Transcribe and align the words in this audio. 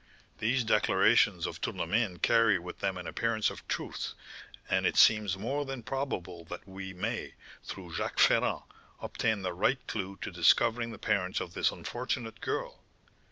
These 0.39 0.63
declarations 0.63 1.45
of 1.45 1.61
Tournemine 1.61 2.17
carry 2.23 2.57
with 2.57 2.79
them 2.79 2.97
an 2.97 3.05
appearance 3.05 3.51
of 3.51 3.67
truth, 3.67 4.13
and 4.67 4.87
it 4.87 4.97
seems 4.97 5.37
more 5.37 5.63
than 5.63 5.83
probable 5.83 6.43
that 6.45 6.67
we 6.67 6.91
may, 6.91 7.35
through 7.63 7.93
Jacques 7.93 8.17
Ferrand, 8.17 8.63
obtain 8.99 9.43
the 9.43 9.53
right 9.53 9.77
clue 9.85 10.17
to 10.23 10.31
discovering 10.31 10.89
the 10.91 10.97
parents 10.97 11.39
of 11.39 11.53
this 11.53 11.69
unfortunate 11.69 12.41
girl. 12.41 12.81